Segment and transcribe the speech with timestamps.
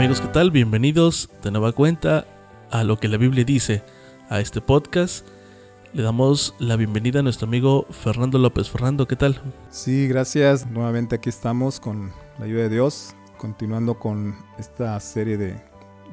[0.00, 0.50] Amigos, ¿qué tal?
[0.50, 2.26] Bienvenidos de nueva cuenta
[2.70, 3.82] a lo que la Biblia dice,
[4.30, 5.28] a este podcast.
[5.92, 8.70] Le damos la bienvenida a nuestro amigo Fernando López.
[8.70, 9.38] Fernando, ¿qué tal?
[9.68, 10.66] Sí, gracias.
[10.66, 15.62] Nuevamente aquí estamos con la ayuda de Dios, continuando con esta serie de,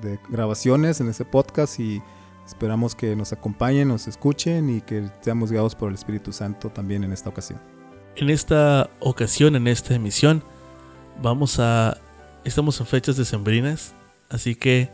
[0.02, 2.02] de grabaciones en este podcast y
[2.46, 7.06] esperamos que nos acompañen, nos escuchen y que seamos guiados por el Espíritu Santo también
[7.06, 7.62] en esta ocasión.
[8.18, 10.44] En esta ocasión, en esta emisión,
[11.22, 11.98] vamos a...
[12.48, 13.94] Estamos en fechas decembrinas,
[14.30, 14.90] así que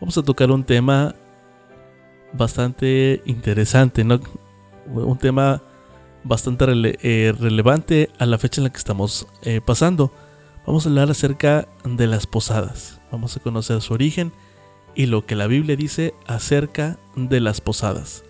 [0.00, 1.14] vamos a tocar un tema
[2.32, 4.18] bastante interesante, ¿no?
[4.92, 5.62] Un tema
[6.24, 6.66] bastante
[7.02, 10.12] eh, relevante a la fecha en la que estamos eh, pasando.
[10.66, 13.00] Vamos a hablar acerca de las posadas.
[13.12, 14.32] Vamos a conocer su origen
[14.96, 18.24] y lo que la Biblia dice acerca de las posadas.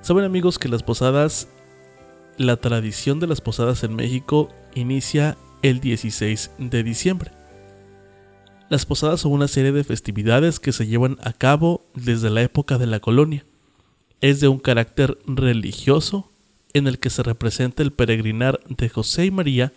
[0.00, 1.48] Saben amigos que las posadas,
[2.36, 7.37] la tradición de las posadas en México inicia el 16 de diciembre.
[8.70, 12.76] Las posadas son una serie de festividades que se llevan a cabo desde la época
[12.76, 13.46] de la colonia.
[14.20, 16.30] Es de un carácter religioso
[16.74, 19.72] en el que se representa el peregrinar de José y María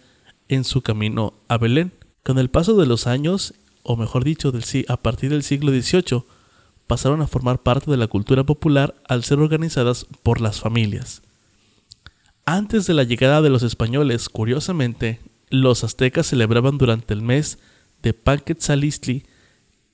[0.49, 1.93] en su camino a Belén.
[2.23, 3.53] Con el paso de los años,
[3.83, 6.25] o mejor dicho, del, a partir del siglo XVIII,
[6.85, 11.21] pasaron a formar parte de la cultura popular al ser organizadas por las familias.
[12.45, 17.59] Antes de la llegada de los españoles, curiosamente, los aztecas celebraban durante el mes
[18.01, 19.23] de Panquetzalistli,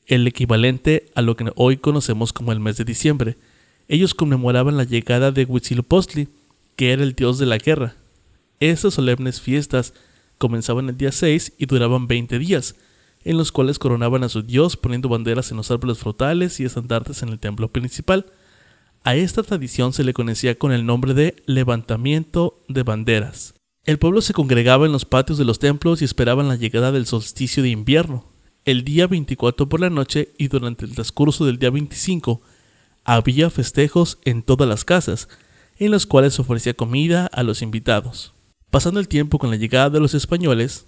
[0.05, 3.37] el equivalente a lo que hoy conocemos como el mes de diciembre.
[3.87, 6.29] Ellos conmemoraban la llegada de Huitzilopochtli,
[6.75, 7.95] que era el dios de la guerra.
[8.59, 9.93] Estas solemnes fiestas
[10.37, 12.75] comenzaban el día 6 y duraban 20 días,
[13.23, 17.21] en los cuales coronaban a su dios poniendo banderas en los árboles frutales y estandartes
[17.23, 18.25] en el templo principal.
[19.03, 23.56] A esta tradición se le conocía con el nombre de levantamiento de banderas.
[23.87, 27.05] El pueblo se congregaba en los patios de los templos y esperaban la llegada del
[27.05, 28.25] solsticio de invierno.
[28.65, 32.41] El día 24 por la noche y durante el transcurso del día 25
[33.05, 35.29] había festejos en todas las casas,
[35.77, 38.33] en los cuales se ofrecía comida a los invitados.
[38.71, 40.85] Pasando el tiempo con la llegada de los españoles,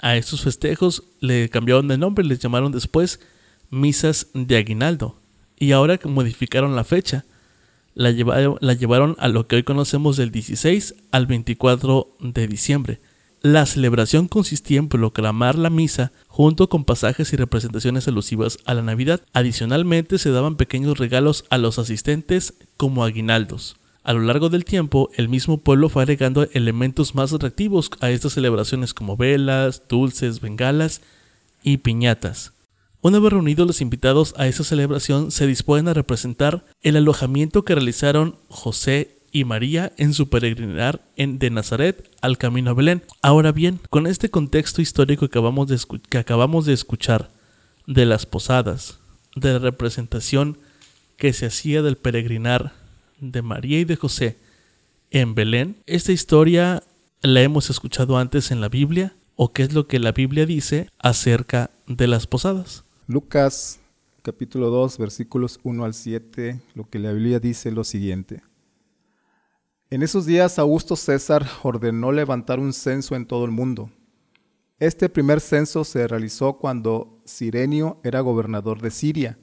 [0.00, 3.20] a estos festejos le cambiaron de nombre y les llamaron después
[3.70, 5.20] misas de aguinaldo,
[5.56, 7.24] y ahora modificaron la fecha,
[7.94, 13.00] la llevaron, a lo que hoy conocemos del 16 al 24 de diciembre.
[13.40, 18.82] La celebración consistía en proclamar la misa junto con pasajes y representaciones alusivas a la
[18.82, 19.20] Navidad.
[19.34, 23.76] Adicionalmente se daban pequeños regalos a los asistentes como aguinaldos.
[24.02, 28.32] A lo largo del tiempo, el mismo pueblo fue agregando elementos más atractivos a estas
[28.32, 31.00] celebraciones como velas, dulces, bengalas
[31.62, 32.52] y piñatas.
[33.04, 37.74] Una vez reunidos los invitados a esa celebración, se disponen a representar el alojamiento que
[37.74, 43.02] realizaron José y María en su peregrinar en, de Nazaret al camino a Belén.
[43.20, 45.78] Ahora bien, con este contexto histórico que acabamos, de
[46.08, 47.30] que acabamos de escuchar
[47.86, 49.00] de las posadas,
[49.36, 50.56] de la representación
[51.18, 52.72] que se hacía del peregrinar
[53.20, 54.38] de María y de José
[55.10, 56.82] en Belén, esta historia
[57.20, 60.88] la hemos escuchado antes en la Biblia o qué es lo que la Biblia dice
[60.98, 62.84] acerca de las posadas.
[63.06, 63.80] Lucas
[64.22, 68.42] capítulo 2 versículos 1 al 7, lo que la Biblia dice lo siguiente.
[69.90, 73.90] En esos días Augusto César ordenó levantar un censo en todo el mundo.
[74.78, 79.38] Este primer censo se realizó cuando Sirenio era gobernador de Siria.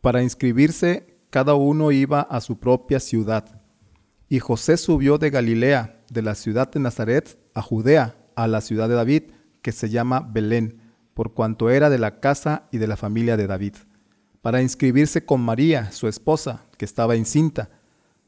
[0.00, 3.60] Para inscribirse, cada uno iba a su propia ciudad.
[4.30, 8.88] Y José subió de Galilea, de la ciudad de Nazaret, a Judea, a la ciudad
[8.88, 9.24] de David,
[9.60, 10.83] que se llama Belén
[11.14, 13.74] por cuanto era de la casa y de la familia de David,
[14.42, 17.70] para inscribirse con María, su esposa, que estaba encinta.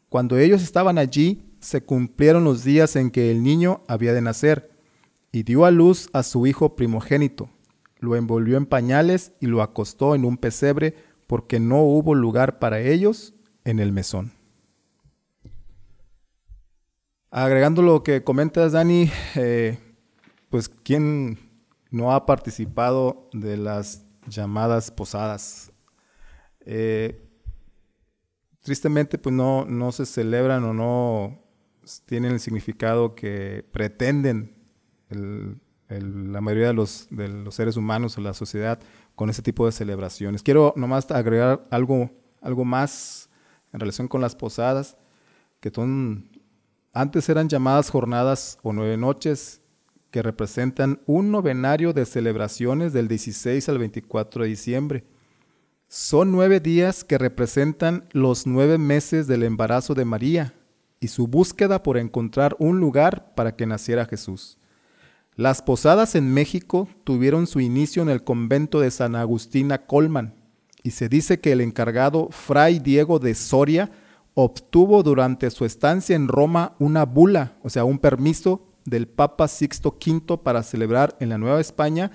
[0.08, 4.70] Cuando ellos estaban allí, se cumplieron los días en que el niño había de nacer,
[5.32, 7.50] y dio a luz a su hijo primogénito.
[7.98, 10.94] Lo envolvió en pañales y lo acostó en un pesebre,
[11.26, 14.32] porque no hubo lugar para ellos en el mesón.
[17.30, 19.78] Agregando lo que comentas, Dani, eh,
[20.48, 21.38] pues quién
[21.96, 25.72] no ha participado de las llamadas posadas.
[26.60, 27.26] Eh,
[28.60, 31.42] tristemente, pues no, no se celebran o no
[32.04, 34.54] tienen el significado que pretenden
[35.08, 38.78] la mayoría de los, de los seres humanos o la sociedad
[39.14, 40.42] con ese tipo de celebraciones.
[40.42, 42.10] Quiero nomás agregar algo,
[42.42, 43.30] algo más
[43.72, 44.96] en relación con las posadas,
[45.60, 46.28] que son,
[46.92, 49.62] antes eran llamadas jornadas o nueve noches
[50.10, 55.04] que representan un novenario de celebraciones del 16 al 24 de diciembre.
[55.88, 60.54] Son nueve días que representan los nueve meses del embarazo de María
[61.00, 64.58] y su búsqueda por encontrar un lugar para que naciera Jesús.
[65.36, 70.34] Las posadas en México tuvieron su inicio en el convento de San Agustina Colman
[70.82, 73.90] y se dice que el encargado Fray Diego de Soria
[74.34, 79.98] obtuvo durante su estancia en Roma una bula, o sea, un permiso del Papa Sixto
[80.04, 82.12] V para celebrar en la Nueva España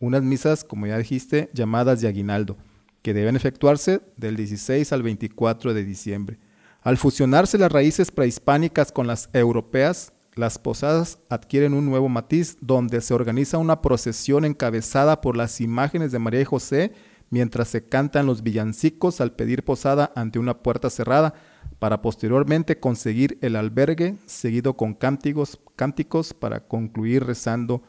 [0.00, 2.56] unas misas, como ya dijiste, llamadas de aguinaldo,
[3.02, 6.38] que deben efectuarse del 16 al 24 de diciembre.
[6.82, 13.00] Al fusionarse las raíces prehispánicas con las europeas, las posadas adquieren un nuevo matiz donde
[13.00, 16.92] se organiza una procesión encabezada por las imágenes de María y José
[17.30, 21.34] mientras se cantan los villancicos al pedir posada ante una puerta cerrada
[21.78, 27.82] para posteriormente conseguir el albergue seguido con cánticos, cánticos para concluir rezando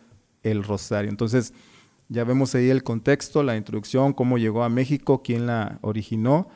[0.43, 1.09] el rosario.
[1.09, 1.53] Entonces
[2.09, 6.47] ya vemos ahí el contexto, la introducción, cómo llegó a México, quién la originó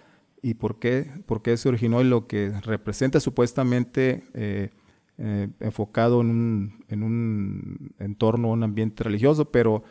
[0.42, 4.70] y por qué, por qué se originó y lo que representa supuestamente eh,
[5.18, 9.84] eh, enfocado en un, en un entorno, un ambiente religioso, pero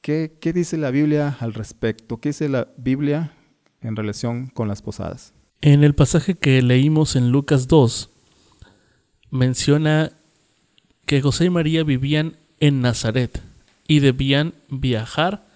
[0.00, 2.20] ¿qué, ¿qué dice la Biblia al respecto?
[2.20, 3.32] ¿Qué dice la Biblia
[3.80, 5.32] en relación con las posadas?
[5.60, 8.10] En el pasaje que leímos en Lucas 2,
[9.30, 10.12] menciona
[11.04, 13.42] que José y María vivían en Nazaret
[13.88, 15.48] y debían viajar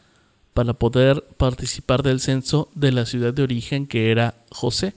[0.55, 4.95] para poder participar del censo de la ciudad de origen que era José.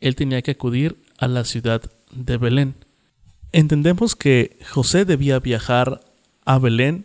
[0.00, 2.76] Él tenía que acudir a la ciudad de Belén.
[3.52, 6.00] Entendemos que José debía viajar
[6.46, 7.04] a Belén,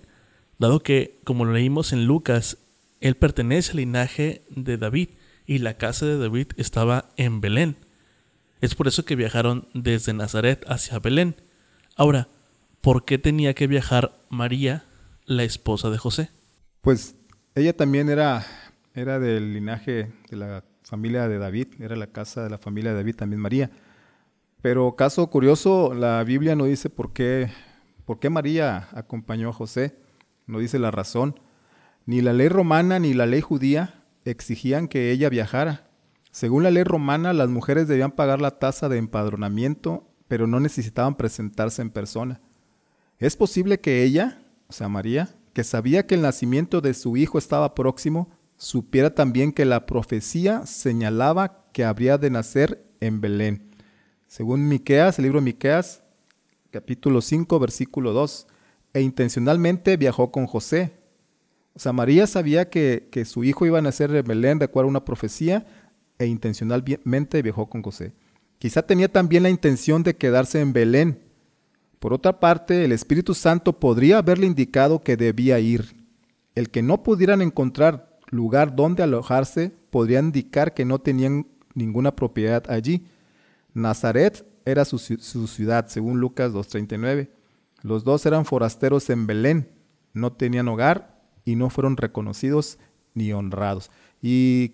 [0.60, 2.58] dado que, como lo leímos en Lucas,
[3.02, 5.10] él pertenece al linaje de David
[5.46, 7.78] y la casa de David estaba en Belén.
[8.62, 11.36] Es por eso que viajaron desde Nazaret hacia Belén.
[11.96, 12.28] Ahora,
[12.82, 14.86] ¿por qué tenía que viajar María,
[15.26, 16.30] la esposa de José?
[16.82, 17.16] Pues
[17.54, 18.46] ella también era,
[18.94, 22.98] era del linaje de la familia de David, era la casa de la familia de
[22.98, 23.72] David, también María.
[24.62, 27.52] Pero caso curioso, la Biblia no dice por qué,
[28.06, 29.96] por qué María acompañó a José,
[30.48, 31.40] no dice la razón.
[32.06, 35.88] Ni la ley romana ni la ley judía exigían que ella viajara.
[36.31, 41.16] Según la ley romana, las mujeres debían pagar la tasa de empadronamiento, pero no necesitaban
[41.16, 42.42] presentarse en persona.
[43.19, 47.38] Es posible que ella, o sea, María, que sabía que el nacimiento de su hijo
[47.38, 53.72] estaba próximo, supiera también que la profecía señalaba que habría de nacer en Belén.
[54.27, 56.04] Según Miqueas, el libro Miqueas,
[56.72, 58.48] capítulo 5, versículo 2,
[58.94, 60.94] e intencionalmente viajó con José.
[61.83, 64.92] O María sabía que, que su hijo iba a nacer en Belén, de acuerdo a
[64.92, 65.66] una profecía,
[66.18, 68.13] e intencionalmente viajó con José.
[68.60, 71.19] Quizá tenía también la intención de quedarse en Belén.
[72.00, 75.95] Por otra parte, el Espíritu Santo podría haberle indicado que debía ir.
[76.56, 82.63] El que no pudieran encontrar lugar donde alojarse podría indicar que no tenían ninguna propiedad
[82.72, 83.06] allí.
[83.74, 87.30] Nazaret era su, ciudad, según Lucas 2.39.
[87.81, 89.69] Los dos eran forasteros en Belén,
[90.13, 91.15] no tenían hogar
[91.46, 92.80] y no fueron reconocidos
[93.14, 93.92] ni honrados.
[94.22, 94.74] Y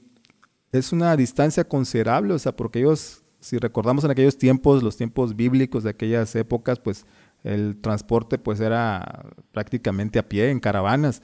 [0.71, 5.35] es una distancia considerable, o sea, porque ellos, si recordamos en aquellos tiempos, los tiempos
[5.35, 7.05] bíblicos de aquellas épocas, pues
[7.43, 11.21] el transporte pues era prácticamente a pie, en caravanas.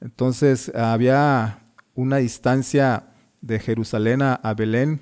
[0.00, 1.60] Entonces había
[1.94, 3.04] una distancia
[3.40, 5.00] de Jerusalén a, Belén,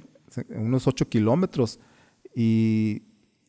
[0.51, 1.79] unos 8 kilómetros.
[2.35, 3.03] Y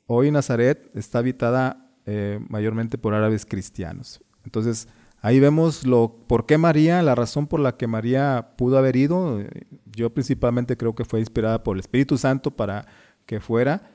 [0.05, 4.21] hoy Nazaret está habitada eh, mayormente por árabes cristianos.
[4.45, 4.87] Entonces,
[5.27, 9.43] ahí vemos lo, por qué María, la razón por la que María pudo haber ido.
[9.85, 12.87] Yo principalmente creo que fue inspirada por el Espíritu Santo para
[13.25, 13.91] que fuera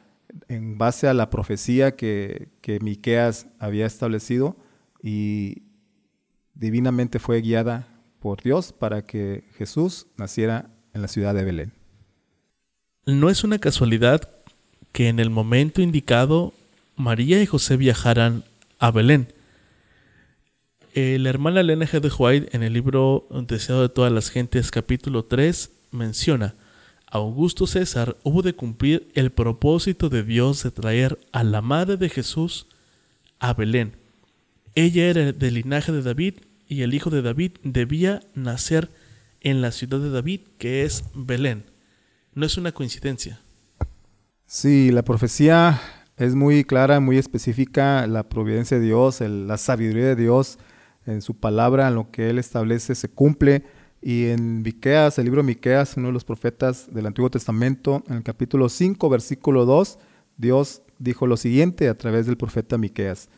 [0.49, 4.57] en base a la profecía que, que Miqueas había establecido
[5.03, 5.63] y
[6.55, 11.73] divinamente fue guiada por Dios para que Jesús naciera en la ciudad de Belén.
[13.07, 14.29] No es una casualidad
[14.93, 16.53] que en el momento indicado
[16.95, 18.45] María y José viajaran
[18.79, 19.33] a Belén.
[20.95, 22.01] La hermana G.
[22.01, 26.55] de White en el libro Deseado de todas las gentes capítulo 3 menciona,
[27.07, 32.11] Augusto César hubo de cumplir el propósito de Dios de traer a la madre de
[32.11, 32.67] Jesús
[33.39, 33.97] a Belén.
[34.75, 36.35] Ella era del linaje de David
[36.69, 38.91] y el hijo de David debía nacer
[39.41, 41.65] en la ciudad de David que es Belén.
[42.35, 43.41] No es una coincidencia.
[44.45, 45.81] Sí, la profecía
[46.19, 50.59] es muy clara, muy específica, la providencia de Dios, la sabiduría de Dios
[51.07, 53.65] en su palabra, en lo que Él establece, se cumple.
[54.01, 58.23] Y en Miqueas, el libro Miqueas, uno de los profetas del Antiguo Testamento, en el
[58.23, 59.99] capítulo 5, versículo 2,
[60.37, 63.29] Dios dijo lo siguiente a través del profeta Miqueas.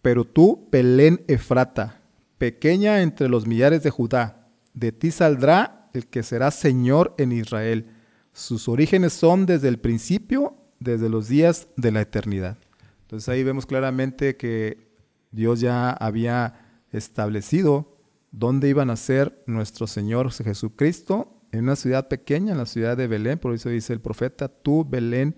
[0.00, 2.00] Pero tú, Belén Efrata,
[2.38, 7.86] pequeña entre los millares de Judá, de ti saldrá el que será Señor en Israel
[8.32, 12.56] sus orígenes son desde el principio, desde los días de la eternidad.
[13.02, 14.88] Entonces ahí vemos claramente que
[15.30, 16.61] Dios ya había
[16.92, 17.96] establecido
[18.30, 23.06] dónde iban a ser nuestro Señor Jesucristo, en una ciudad pequeña, en la ciudad de
[23.06, 25.36] Belén, por eso dice el profeta, tú Belén,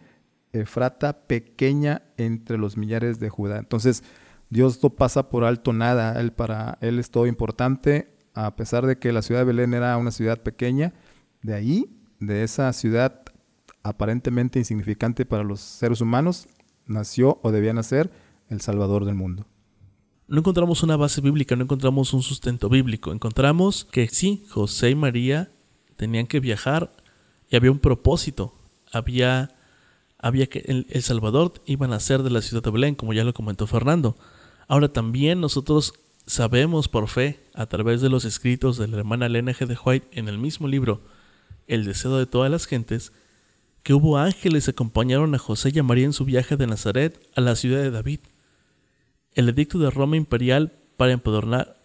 [0.52, 3.58] Efrata, pequeña entre los millares de Judá.
[3.58, 4.04] Entonces,
[4.50, 8.98] Dios no pasa por alto nada, él para él es todo importante, a pesar de
[8.98, 10.94] que la ciudad de Belén era una ciudad pequeña,
[11.42, 13.22] de ahí, de esa ciudad
[13.82, 16.46] aparentemente insignificante para los seres humanos,
[16.86, 18.12] nació o debía nacer
[18.48, 19.46] el Salvador del mundo.
[20.26, 23.12] No encontramos una base bíblica, no encontramos un sustento bíblico.
[23.12, 25.50] Encontramos que sí, José y María
[25.96, 26.96] tenían que viajar
[27.50, 28.54] y había un propósito.
[28.90, 29.54] Había,
[30.18, 33.34] había que el, Salvador iba a nacer de la ciudad de Belén, como ya lo
[33.34, 34.16] comentó Fernando.
[34.66, 35.92] Ahora también nosotros
[36.26, 39.66] sabemos por fe, a través de los escritos de la hermana Elena G.
[39.66, 41.02] de White en el mismo libro,
[41.66, 43.12] El deseo de todas las gentes,
[43.82, 47.20] que hubo ángeles que acompañaron a José y a María en su viaje de Nazaret
[47.36, 48.20] a la ciudad de David.
[49.34, 51.76] El edicto de Roma imperial para empadronar.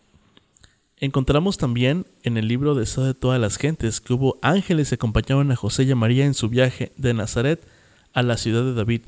[0.98, 4.96] Encontramos también en el libro de Estado de todas las gentes que hubo ángeles que
[4.96, 7.66] acompañaron a José y a María en su viaje de Nazaret
[8.14, 9.02] a la ciudad de David.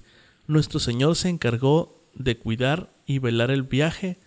[0.48, 4.18] Nuestro Señor se encargó de cuidar y velar el viaje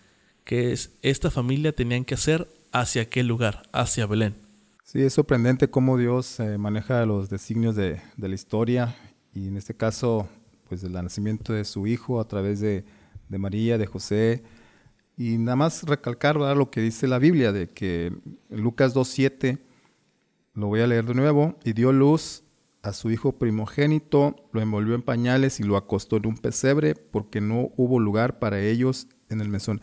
[0.43, 4.35] que esta familia tenían que hacer hacia aquel lugar, hacia Belén.
[4.83, 8.95] Sí, es sorprendente cómo Dios eh, maneja los designios de, la historia
[9.33, 10.29] y en este caso,
[10.69, 12.85] pues el nacimiento de su hijo a través de,
[13.29, 14.43] María, de José.
[15.17, 18.13] Y nada más recalcar lo que dice la Biblia, de que
[18.49, 19.59] Lucas 2.7,
[20.53, 22.43] lo voy a leer de nuevo, y dio luz
[22.81, 27.41] a su hijo primogénito, lo envolvió en pañales y lo acostó en un pesebre porque
[27.41, 29.81] no hubo lugar para ellos en el mesón.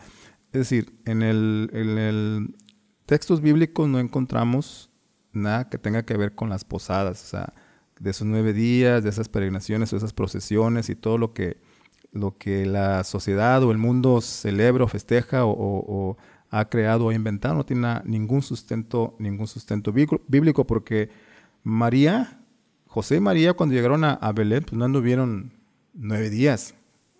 [0.53, 2.55] Es decir, en el, en el
[3.05, 4.89] textos bíblicos no encontramos
[5.33, 7.53] nada que tenga que ver con las posadas, o sea,
[7.99, 11.57] de esos nueve días, de esas peregrinaciones o esas procesiones y todo lo que,
[12.13, 16.17] lo que la sociedad o el mundo celebra o festeja o,
[16.49, 21.09] ha creado o inventado, no tiene ningún sustento, ningún sustento bíblico, porque
[21.63, 22.39] María,
[22.85, 25.51] José y María cuando llegaron a, Belén, pues no anduvieron
[25.93, 26.75] nueve días,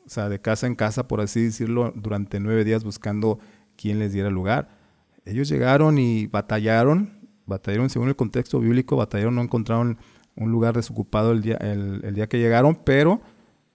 [0.05, 3.39] o sea, de casa en casa, por así decirlo, durante nueve días buscando
[3.75, 4.77] quién les diera lugar.
[5.25, 9.97] Ellos llegaron y batallaron, batallaron según el contexto bíblico, batallaron, no encontraron
[10.35, 13.21] un lugar desocupado el día, el, día que llegaron, pero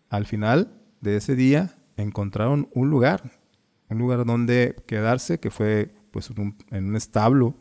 [0.08, 3.32] al final de ese día encontraron un lugar,
[3.88, 6.30] un lugar donde quedarse, que fue pues
[6.70, 7.54] en un establo,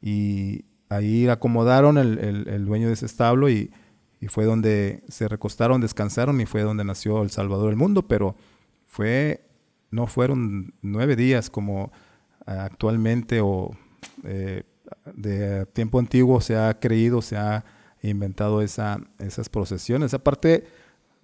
[0.00, 3.70] y ahí acomodaron el, dueño de ese establo y,
[4.28, 8.36] fue donde se recostaron, descansaron y fue donde nació el Salvador del mundo, pero
[8.86, 9.48] fue,
[9.90, 11.90] no fueron nueve días como
[12.46, 13.72] actualmente o
[14.22, 14.62] eh,
[15.12, 17.64] de tiempo antiguo se ha creído, se ha
[18.00, 20.14] inventado esa, esas procesiones.
[20.14, 20.66] Aparte,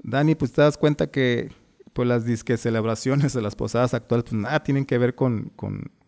[0.03, 1.51] Dani, pues te das cuenta que
[1.93, 5.53] pues las disque celebraciones de las posadas actuales, pues nada tienen que ver con,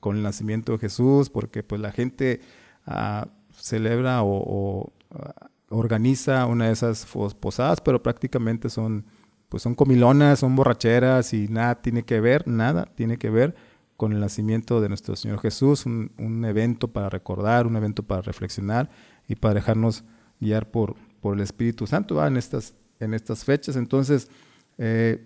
[0.04, 2.40] el nacimiento de Jesús, porque pues la gente
[2.87, 7.06] ah, celebra o, ah, organiza una de esas
[7.40, 9.04] posadas, pero prácticamente son,
[9.49, 13.54] pues son comilonas, son borracheras y nada tiene que ver, nada tiene que ver
[13.97, 18.90] con el nacimiento de nuestro Señor Jesús, un, evento para recordar, un evento para reflexionar
[19.28, 20.04] y para dejarnos
[20.40, 23.76] guiar por, por el Espíritu Santo en, estas, en estas fechas.
[23.76, 24.30] Entonces,
[24.78, 25.25] eh,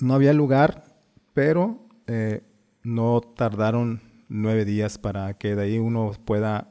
[0.00, 0.84] no había lugar,
[1.34, 2.42] pero eh,
[2.82, 6.70] no tardaron nueve días para que de ahí uno pueda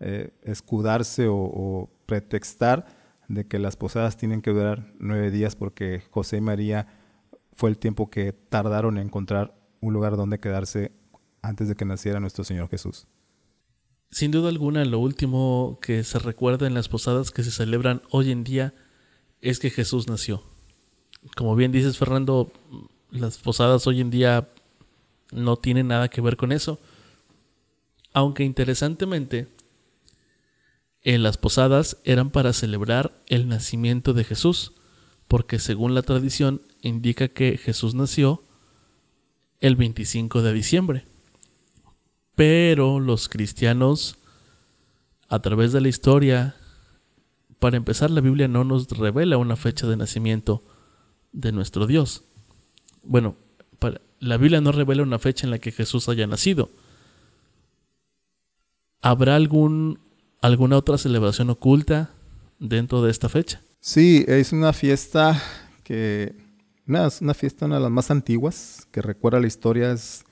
[0.00, 2.86] eh, escudarse o, o, pretextar
[3.28, 6.86] de que las posadas tienen que durar nueve días porque José y María
[7.54, 10.92] fue el tiempo que tardaron en encontrar un lugar donde quedarse
[11.40, 13.06] antes de que naciera nuestro Señor Jesús.
[14.10, 18.30] Sin duda alguna, lo último que se recuerda en las posadas que se celebran hoy
[18.30, 18.74] en día
[19.44, 20.42] es que Jesús nació.
[21.36, 22.50] Como bien dices, Fernando,
[23.10, 24.48] las posadas hoy en día
[25.32, 26.80] no tienen nada que ver con eso.
[28.14, 29.48] Aunque interesantemente,
[31.02, 34.72] en las posadas eran para celebrar el nacimiento de Jesús,
[35.28, 38.42] porque según la tradición indica que Jesús nació
[39.60, 41.04] el 25 de diciembre.
[42.34, 44.16] Pero los cristianos,
[45.28, 46.56] a través de la historia,
[47.64, 50.62] para empezar, la Biblia no nos revela una fecha de nacimiento
[51.32, 52.22] de nuestro Dios.
[53.02, 53.36] Bueno,
[54.20, 56.68] la Biblia no revela una fecha en la que Jesús haya nacido.
[59.00, 59.98] ¿Habrá algún,
[60.42, 62.10] alguna otra celebración oculta
[62.58, 63.62] dentro de esta fecha?
[63.80, 65.42] Sí, es una fiesta
[65.84, 66.36] que
[66.86, 70.26] una, una fiesta, una de las más antiguas, que recuerda la historia es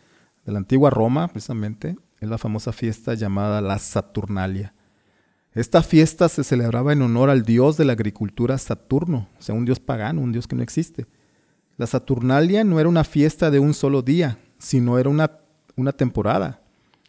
[0.44, 1.96] de la antigua Roma, precisamente.
[2.20, 4.74] Es la famosa fiesta llamada la Saturnalia.
[5.54, 9.66] Esta fiesta se celebraba en honor al dios de la agricultura Saturno, o sea, un
[9.66, 11.06] dios pagano, un dios que no existe.
[11.76, 15.30] La Saturnalia no era una fiesta de un solo día, sino era una,
[15.76, 16.62] una temporada.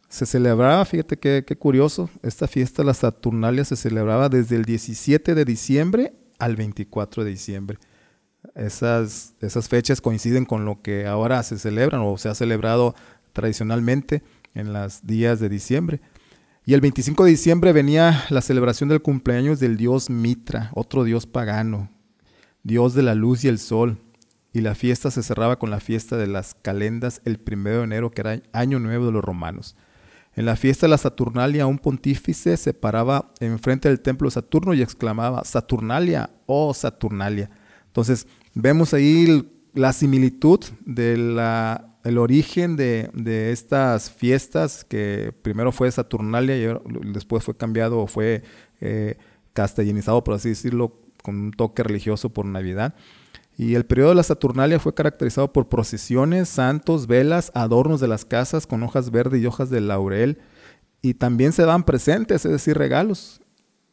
[0.09, 5.35] Se celebraba, fíjate qué, qué curioso, esta fiesta, la Saturnalia, se celebraba desde el 17
[5.35, 7.77] de diciembre al 24 de diciembre.
[8.55, 12.93] Esas, esas fechas coinciden con lo que ahora se celebran o se ha celebrado
[13.31, 14.21] tradicionalmente
[14.53, 16.01] en los días de diciembre.
[16.65, 21.25] Y el 25 de diciembre venía la celebración del cumpleaños del dios Mitra, otro dios
[21.25, 21.89] pagano,
[22.63, 23.97] dios de la luz y el sol.
[24.53, 28.11] Y la fiesta se cerraba con la fiesta de las calendas el primero de enero,
[28.11, 29.75] que era año nuevo de los romanos.
[30.35, 34.73] En la fiesta de la Saturnalia, un pontífice se paraba enfrente del templo de Saturno
[34.73, 37.49] y exclamaba, Saturnalia, oh Saturnalia.
[37.87, 40.61] Entonces, vemos ahí la similitud
[42.03, 48.43] del origen de, estas fiestas, que primero fue Saturnalia y después fue cambiado o fue
[48.81, 49.17] eh,
[49.53, 52.93] castellanizado, por así decirlo, con un toque religioso por Navidad.
[53.57, 58.25] Y el periodo de la Saturnalia fue caracterizado por procesiones, santos, velas, adornos de las
[58.25, 60.39] casas con hojas verdes y hojas de laurel.
[61.01, 63.41] Y también se daban presentes, es decir, regalos.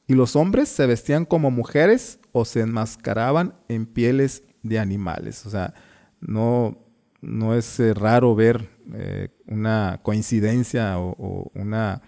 [0.06, 5.44] Y los hombres se vestían como mujeres o se enmascaraban en pieles de animales.
[5.46, 5.74] O sea,
[6.20, 6.78] no,
[7.20, 12.02] no es eh, raro ver eh, una coincidencia o, una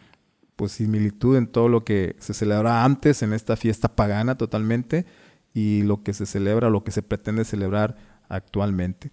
[0.68, 5.06] similitud en todo lo que se celebraba antes en esta fiesta pagana totalmente
[5.52, 7.96] y lo que se celebra, lo que se pretende celebrar
[8.28, 9.10] actualmente.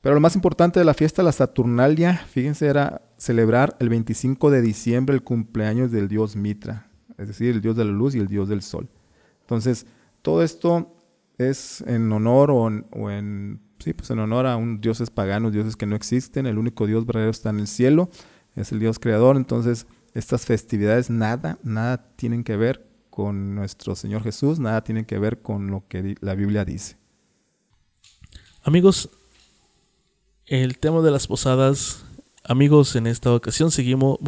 [0.00, 4.62] Pero lo más importante de la fiesta, la Saturnalia, fíjense, era celebrar el 25 de
[4.62, 8.28] diciembre el cumpleaños del dios Mitra, es decir, el dios de la luz y el
[8.28, 8.88] dios del sol.
[9.42, 9.86] Entonces,
[10.22, 10.94] todo esto
[11.36, 15.86] es en honor o en, sí, pues en honor a un dioses paganos, dioses que
[15.86, 16.46] no existen.
[16.46, 18.10] El único dios verdadero está en el cielo,
[18.56, 19.36] es el dios creador.
[19.36, 25.18] Entonces, estas festividades nada, nada tienen que ver con nuestro Señor Jesús, nada tiene que
[25.18, 26.96] ver con lo que la Biblia dice.
[28.62, 29.10] Amigos,
[30.46, 32.04] el tema de las posadas,
[32.44, 34.18] amigos, en esta ocasión seguimos,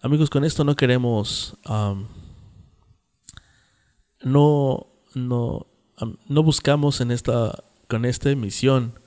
[0.00, 1.56] amigos, con esto no queremos,
[4.22, 5.66] no, no,
[6.28, 8.98] no buscamos en esta, con esta emisión,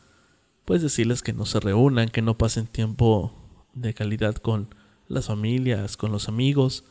[0.66, 3.34] pues decirles que no se reúnan, que no pasen tiempo
[3.74, 4.74] de calidad con
[5.08, 6.86] las familias, con los amigos,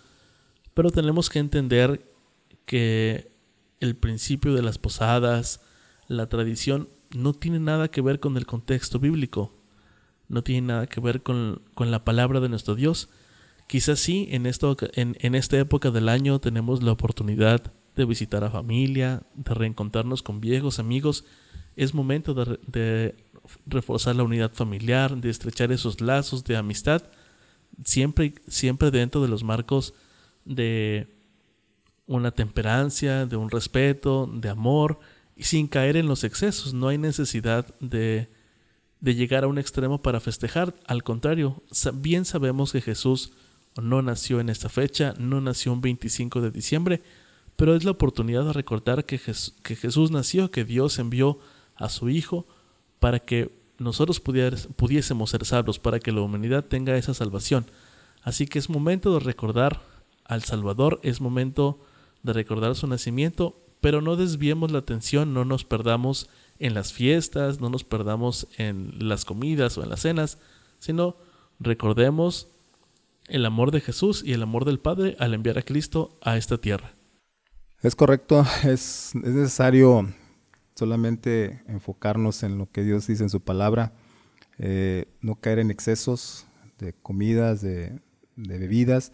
[0.74, 2.12] pero tenemos que entender
[2.66, 3.32] que
[3.80, 5.60] el principio de las posadas,
[6.06, 9.54] la tradición, no tiene nada que ver con el contexto bíblico,
[10.28, 13.08] no tiene nada que ver con, la palabra de nuestro Dios.
[13.66, 18.50] Quizás sí, en, esto, en, esta época del año tenemos la oportunidad de visitar a
[18.50, 21.24] familia, de reencontrarnos con viejos amigos.
[21.78, 23.14] Es momento de,
[23.66, 27.04] reforzar la unidad familiar, de estrechar esos lazos de amistad,
[27.84, 29.94] siempre, siempre dentro de los marcos
[30.44, 31.06] de
[32.08, 34.98] una temperancia, de un respeto, de amor,
[35.36, 36.74] y sin caer en los excesos.
[36.74, 38.28] No hay necesidad de,
[38.98, 40.74] de llegar a un extremo para festejar.
[40.84, 41.62] Al contrario,
[41.94, 43.30] bien sabemos que Jesús
[43.80, 47.02] no nació en esta fecha, no nació un 25 de diciembre,
[47.54, 49.20] pero es la oportunidad de recordar que,
[49.62, 51.38] que Jesús nació, que Dios envió
[51.78, 52.46] a su Hijo
[52.98, 57.66] para que nosotros pudiésemos ser salvos, para que la humanidad tenga esa salvación.
[58.22, 59.80] Así que es momento de recordar
[60.24, 61.80] al Salvador, es momento
[62.22, 67.60] de recordar su nacimiento, pero no desviemos la atención, no nos perdamos en las fiestas,
[67.60, 70.38] no nos perdamos en las comidas o en las cenas,
[70.80, 71.16] sino
[71.60, 72.48] recordemos
[73.28, 76.58] el amor de Jesús y el amor del Padre al enviar a Cristo a esta
[76.58, 76.94] tierra.
[77.80, 80.12] Es correcto, es, necesario
[80.78, 83.92] solamente enfocarnos en lo que Dios dice en su palabra,
[84.58, 86.46] eh, no caer en excesos
[86.78, 88.00] de comidas, de
[88.36, 89.12] bebidas,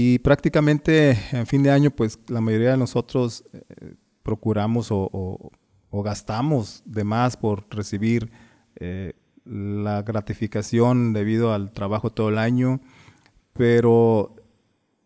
[0.00, 5.50] y prácticamente en fin de año, pues la mayoría de nosotros eh, procuramos o,
[5.90, 8.30] gastamos de más por recibir
[8.76, 12.80] eh, la gratificación debido al trabajo todo el año.
[13.54, 14.36] Pero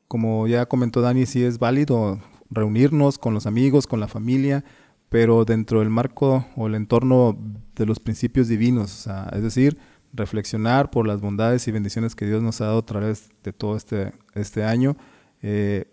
[0.08, 4.62] como ya comentó Dani, sí es válido reunirnos con los amigos, con la familia,
[5.12, 7.38] pero dentro del marco o el entorno
[7.76, 9.06] de los principios divinos.
[9.32, 9.76] es decir,
[10.14, 13.76] reflexionar por las bondades y bendiciones que Dios nos ha dado a través de todo
[13.76, 14.96] este, este año,
[15.42, 15.84] eh,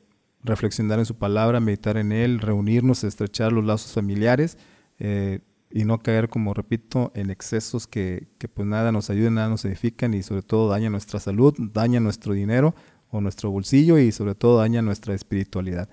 [0.42, 4.58] reflexionar en su palabra, meditar en él, reunirnos, estrechar los lazos familiares
[5.00, 9.50] eh, y no caer, como repito, en excesos que, que, pues nada nos ayuden, nada
[9.50, 12.74] nos edifican y sobre todo daña nuestra salud, daña nuestro dinero
[13.10, 15.90] o nuestro bolsillo y sobre todo daña nuestra espiritualidad.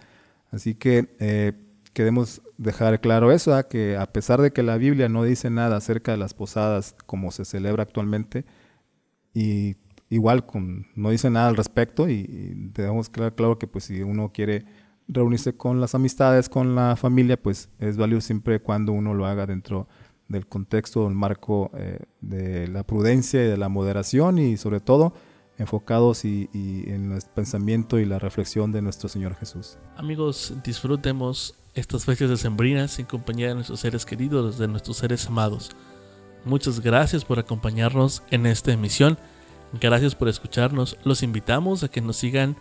[0.53, 1.66] Así que eh,
[1.97, 6.13] queremos dejar claro eso, que a pesar de que la Biblia no dice nada acerca
[6.13, 8.45] de las posadas como se celebra actualmente,
[9.33, 9.77] y
[10.11, 14.31] igual con, no dice nada al respecto, y, debemos quedar claro que pues si uno
[14.31, 14.67] quiere
[15.09, 19.47] reunirse con las amistades, con la familia, pues es válido siempre cuando uno lo haga
[19.47, 19.89] dentro
[20.29, 25.15] del contexto, el marco eh, de la prudencia y de la moderación y sobre todo
[25.59, 29.79] enfocados y, en el pensamiento y la reflexión de nuestro Señor Jesús.
[29.97, 35.71] Amigos, disfrutemos estas fechas decembrinas en compañía de nuestros seres queridos, de nuestros seres amados.
[36.45, 39.19] Muchas gracias por acompañarnos en esta emisión.
[39.81, 40.97] Gracias por escucharnos.
[41.05, 42.57] Los invitamos a que nos sigan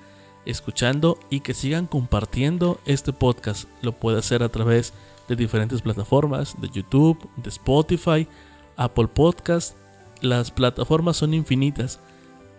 [0.46, 3.70] escuchando y que sigan compartiendo este podcast.
[3.82, 4.94] Lo puede hacer a través
[5.28, 8.28] de diferentes plataformas, de YouTube, de Spotify,
[8.76, 9.76] Apple Podcast.
[10.22, 12.00] Las plataformas son infinitas.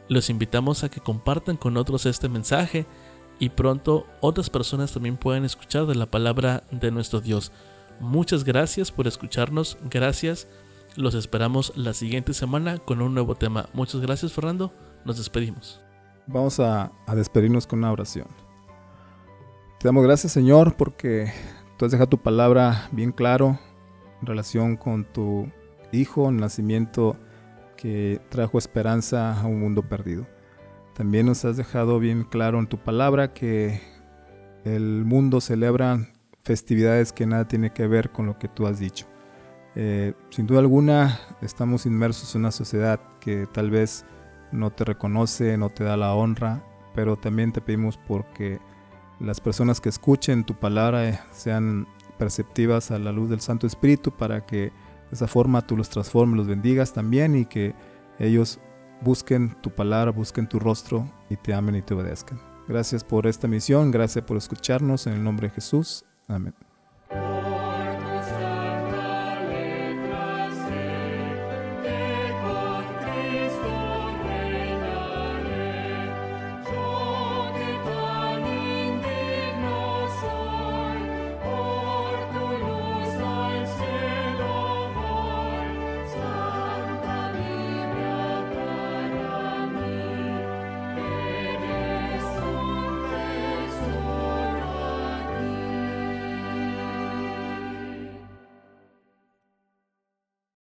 [0.09, 2.87] Los invitamos a que compartan con otros este mensaje
[3.39, 7.53] y pronto otras personas también pueden escuchar de la palabra de nuestro Dios.
[8.01, 9.79] Muchas gracias por escucharnos.
[9.91, 10.49] Gracias.
[10.97, 13.69] Los esperamos la siguiente semana con un nuevo tema.
[13.75, 14.73] Muchas gracias Fernando.
[15.05, 15.81] Nos despedimos.
[16.27, 18.27] Vamos a, despedirnos con una oración.
[19.79, 21.33] Te damos gracias Señor porque
[21.77, 23.59] tú has dejado tu palabra bien claro
[24.21, 25.51] en relación con tu
[25.93, 27.17] Hijo, el nacimiento
[27.77, 30.27] que trajo esperanza a un mundo perdido.
[30.95, 33.81] También nos has dejado bien claro en tu palabra que
[34.65, 36.09] el mundo celebra
[36.43, 39.07] festividades que nada tiene que ver con lo que tú has dicho.
[39.75, 44.07] Eh, sin duda alguna estamos inmersos en una sociedad que tal vez
[44.51, 48.59] no te reconoce, no te da la honra, pero también te pedimos porque
[49.21, 51.87] las personas que escuchen tu palabra eh, sean
[52.17, 54.73] perceptivas a la luz del Santo Espíritu para que
[55.11, 57.75] de esa forma tú los transformes, los bendigas también y que
[58.19, 58.59] ellos
[59.03, 62.41] busquen tu palabra, busquen tu rostro y te amen y te obedezcan.
[62.69, 66.05] Gracias por esta misión, gracias por escucharnos en el nombre de Jesús.
[66.27, 66.55] Amén.